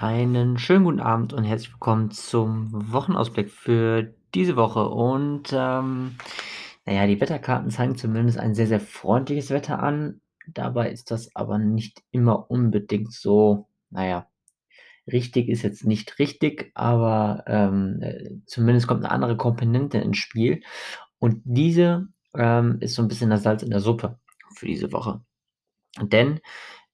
[0.00, 4.88] Einen schönen guten Abend und herzlich willkommen zum Wochenausblick für diese Woche.
[4.88, 6.14] Und ähm,
[6.86, 10.20] naja, die Wetterkarten zeigen zumindest ein sehr, sehr freundliches Wetter an.
[10.46, 14.28] Dabei ist das aber nicht immer unbedingt so, naja,
[15.08, 20.62] richtig ist jetzt nicht richtig, aber ähm, äh, zumindest kommt eine andere Komponente ins Spiel.
[21.18, 24.20] Und diese ähm, ist so ein bisschen das Salz in der Suppe
[24.54, 25.22] für diese Woche.
[26.00, 26.38] Denn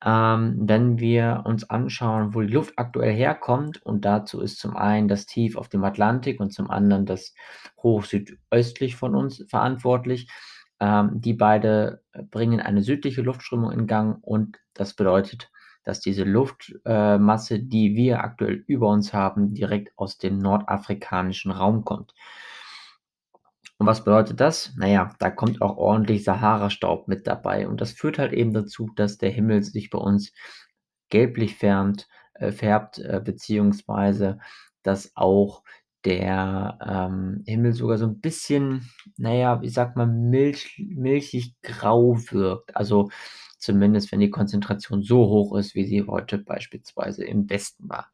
[0.04, 5.08] ähm, wenn wir uns anschauen, wo die Luft aktuell herkommt, und dazu ist zum einen
[5.08, 7.34] das Tief auf dem Atlantik und zum anderen das
[7.82, 10.28] Hoch südöstlich von uns verantwortlich.
[10.80, 15.50] Ähm, die beide bringen eine südliche Luftströmung in Gang und das bedeutet,
[15.84, 21.84] dass diese Luftmasse, äh, die wir aktuell über uns haben, direkt aus dem nordafrikanischen Raum
[21.84, 22.14] kommt.
[23.78, 24.72] Und was bedeutet das?
[24.76, 27.66] Naja, da kommt auch ordentlich Sahara-Staub mit dabei.
[27.68, 30.32] Und das führt halt eben dazu, dass der Himmel sich bei uns
[31.10, 34.38] gelblich färbt, äh, färbt äh, beziehungsweise
[34.82, 35.62] dass auch
[36.04, 42.76] der ähm, Himmel sogar so ein bisschen, naja, ich sag mal, milch, milchig grau wirkt.
[42.76, 43.10] Also
[43.58, 48.10] zumindest, wenn die Konzentration so hoch ist, wie sie heute beispielsweise im Westen war.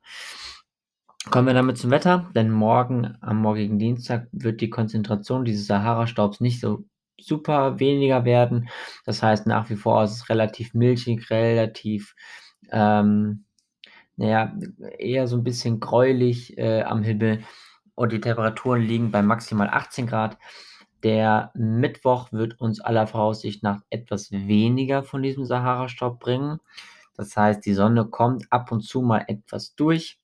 [1.29, 6.41] Kommen wir damit zum Wetter, denn morgen, am morgigen Dienstag, wird die Konzentration dieses Sahara-Staubs
[6.41, 6.85] nicht so
[7.21, 8.69] super weniger werden.
[9.05, 12.15] Das heißt, nach wie vor ist es relativ milchig, relativ,
[12.73, 13.45] ähm,
[14.17, 14.57] naja,
[14.99, 17.45] eher so ein bisschen gräulich äh, am Himmel
[17.95, 20.39] und die Temperaturen liegen bei maximal 18 Grad.
[21.03, 26.61] Der Mittwoch wird uns aller Voraussicht nach etwas weniger von diesem Sahara-Staub bringen.
[27.15, 30.20] Das heißt, die Sonne kommt ab und zu mal etwas durch.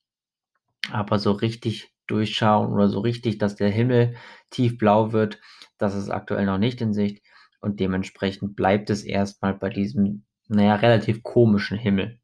[0.91, 4.15] Aber so richtig durchschauen oder so richtig, dass der Himmel
[4.49, 5.39] tiefblau wird,
[5.77, 7.23] das ist aktuell noch nicht in Sicht.
[7.59, 12.19] Und dementsprechend bleibt es erstmal bei diesem, naja, relativ komischen Himmel.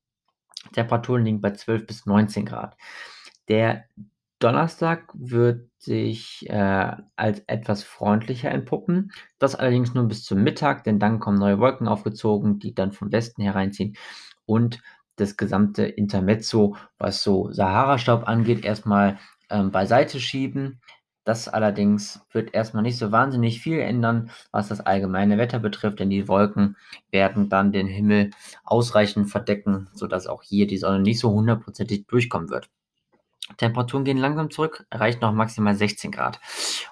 [0.71, 2.77] Temperaturen liegen bei 12 bis 19 Grad.
[3.49, 3.85] Der
[4.39, 9.11] Donnerstag wird sich äh, als etwas freundlicher entpuppen.
[9.39, 13.11] Das allerdings nur bis zum Mittag, denn dann kommen neue Wolken aufgezogen, die dann vom
[13.11, 13.95] Westen hereinziehen.
[14.45, 14.81] Und
[15.15, 19.19] das gesamte Intermezzo, was so Sahara-Staub angeht, erstmal
[19.49, 20.81] ähm, beiseite schieben.
[21.25, 26.09] Das allerdings wird erstmal nicht so wahnsinnig viel ändern, was das allgemeine Wetter betrifft, denn
[26.09, 26.75] die Wolken
[27.11, 28.31] werden dann den Himmel
[28.65, 32.69] ausreichend verdecken, sodass auch hier die Sonne nicht so hundertprozentig durchkommen wird.
[33.57, 36.39] Temperaturen gehen langsam zurück, erreicht noch maximal 16 Grad.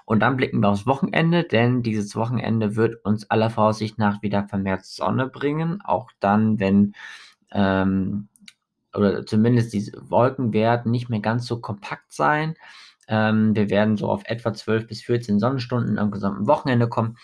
[0.04, 4.46] Und dann blicken wir aufs Wochenende, denn dieses Wochenende wird uns aller Voraussicht nach wieder
[4.48, 5.80] vermehrt Sonne bringen.
[5.82, 6.94] Auch dann, wenn
[7.52, 8.28] ähm,
[8.94, 12.54] oder zumindest diese Wolken werden nicht mehr ganz so kompakt sein.
[13.08, 17.16] Ähm, wir werden so auf etwa 12 bis 14 Sonnenstunden am gesamten Wochenende kommen.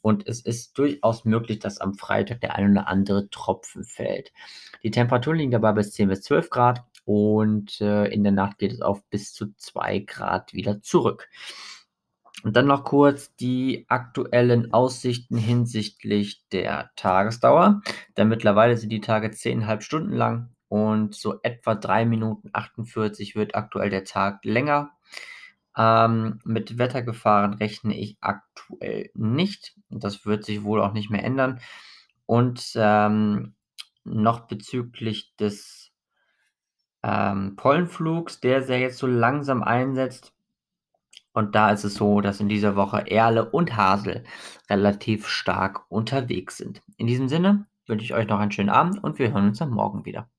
[0.00, 4.32] Und es ist durchaus möglich, dass am Freitag der ein oder andere Tropfen fällt.
[4.82, 8.72] Die Temperatur liegt dabei bis 10 bis 12 Grad und äh, in der Nacht geht
[8.72, 11.28] es auf bis zu 2 Grad wieder zurück.
[12.44, 17.82] Und dann noch kurz die aktuellen Aussichten hinsichtlich der Tagesdauer.
[18.16, 23.54] Denn mittlerweile sind die Tage 10,5 Stunden lang und so etwa 3 Minuten 48 wird
[23.54, 24.90] aktuell der Tag länger.
[25.76, 29.76] Ähm, mit Wettergefahren rechne ich aktuell nicht.
[29.88, 31.60] Das wird sich wohl auch nicht mehr ändern.
[32.26, 33.54] Und ähm,
[34.04, 35.92] noch bezüglich des
[37.02, 40.32] ähm, Pollenflugs, der sehr jetzt so langsam einsetzt,
[41.32, 44.24] und da ist es so, dass in dieser Woche Erle und Hasel
[44.68, 46.82] relativ stark unterwegs sind.
[46.96, 49.70] In diesem Sinne wünsche ich euch noch einen schönen Abend und wir hören uns am
[49.70, 50.31] Morgen wieder.